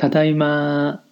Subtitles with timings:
[0.00, 1.02] ただいま。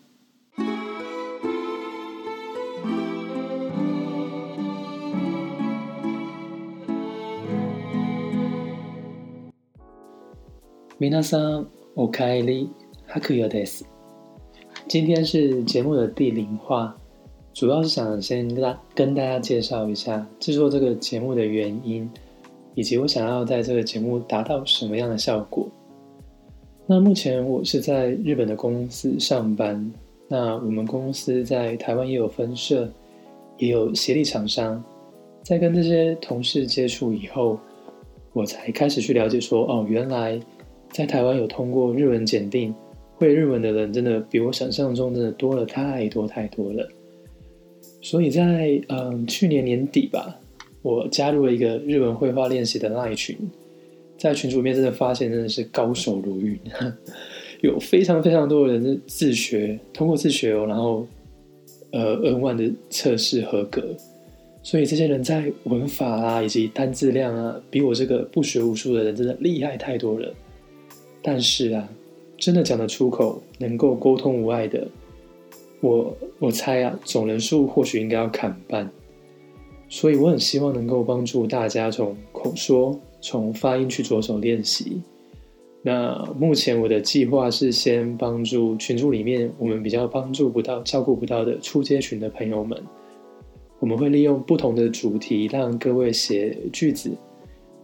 [11.00, 12.70] 皆さん、おかえり、
[13.06, 13.84] はくよです。
[14.88, 16.94] 今天是节目的第零话，
[17.52, 22.08] 主要是想先跟跟大家介绍一下制作这个节目的原因，
[22.74, 25.68] 以及我想要在这个节目达到什么样的效果。
[26.91, 29.93] 那目前我是在日本的公司上班，
[30.27, 32.91] 那我们公司在台湾也有分社，
[33.59, 34.83] 也有协力厂商。
[35.43, 37.59] 在跟这些同事接触以后，
[38.33, 40.41] 我才开始去了解说，哦，原来
[40.89, 42.73] 在台湾有通过日文检定，
[43.17, 46.89] 会日文的人真的比我想象中真的多了太多太多了。
[48.01, 50.35] 所以在嗯去年年底吧，
[50.81, 53.37] 我加入了一个日文绘画练习的那一群。
[54.19, 56.59] 在群组面真的发现，真的是高手如云，
[57.61, 61.07] 有非常非常多的人是自学，通过自学哦，然后
[61.91, 63.95] 呃 N 万的测试合格，
[64.61, 70.29] 所以这些人在文法啊以及单字量啊，比我这个不学无术的人真的厉害太多了。
[71.21, 71.89] 但是啊，
[72.37, 74.85] 真的讲得出口，能够沟通无碍的，
[75.79, 78.91] 我我猜啊，总人数或许应该要砍半。
[79.87, 82.99] 所以我很希望能够帮助大家从口说。
[83.21, 85.01] 从发音去着手练习。
[85.81, 92.77] 那目前我的计划是先帮助群组里面我们比较帮助不到、照顾不到的初阶群的朋友们。
[93.79, 97.09] 我们会利用不同的主题让各位写句子。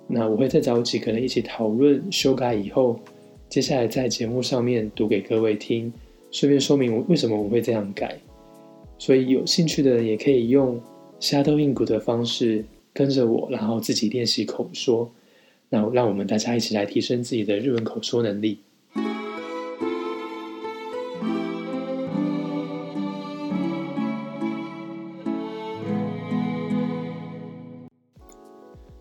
[0.08, 3.00] 那我会再找几个人一起讨论修改以后，
[3.48, 5.92] 接下来在节目上面读给各位听，
[6.32, 8.18] 顺便说明我为什么我会这样改。
[8.98, 10.78] 所以有兴趣的人也可以用
[11.22, 15.10] shadow 印鼓的方式跟着我，然后自己练习口说。
[15.76, 18.60] 那让我们大家一起来提升自己的日文口说能力。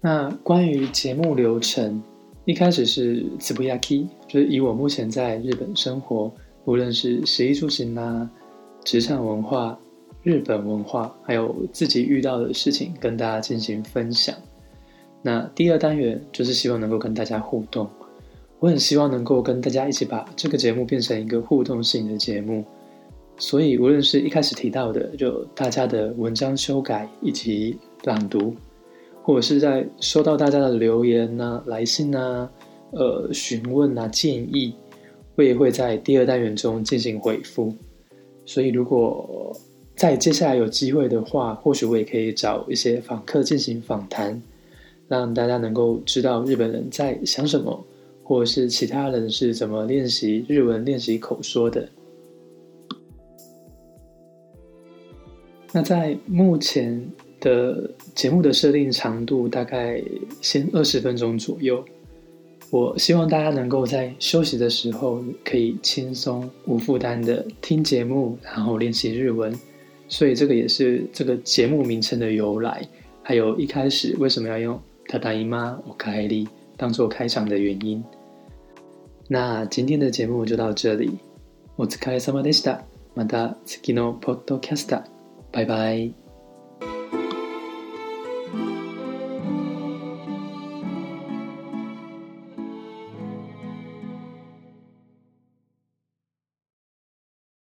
[0.00, 2.02] 那关于节目流程，
[2.44, 6.32] 一开始是 z b u y a k 就是以我目前在日本生活，
[6.64, 8.28] 无论是食衣住行啦、
[8.84, 9.78] 职场文化、
[10.24, 14.34] 日本文化，还有自己遇到的事情，跟大家进行分享。
[15.26, 17.88] 那第二单元就是希望能够跟大家互动，
[18.58, 22.62] 我很希望能够跟大家一起把这个节目变成一个互动性的节目，
[23.38, 28.54] 所以无论是一开始提到的，就大家的文章修改以及朗读，
[29.22, 32.46] 或者是在收到大家的留言呐、来信呐、
[32.90, 34.74] 呃询问呐、建议，
[35.36, 37.74] 我也会在第二单元中进行回复。
[38.44, 39.56] 所以如果
[39.96, 44.42] 在接下来有机会的话，或许我也可以找一些访客进行访谈。
[45.18, 47.84] 让大家能够知道日本人在想什么，
[48.22, 51.88] 或者是其他人是怎么练习日文、练习口说的。
[55.72, 57.04] 那在目前
[57.40, 60.00] 的节目的设定长度大概
[60.40, 61.84] 先二十分钟左右，
[62.70, 69.52] 我希望大家能够在休息的时候可以轻松无负担的听节目，然后练习日文。
[70.06, 72.86] 所以这个也是这个节目名称的由来，
[73.22, 74.80] 还有一开始为什么要用。
[75.08, 78.04] ただいま、おかえり当做开场的原因。
[79.28, 81.18] 那今天的节目就到这里。
[81.76, 82.84] お疲れ様でした。
[83.14, 85.02] また次のポッドキャスト。
[85.52, 86.23] 拜拜。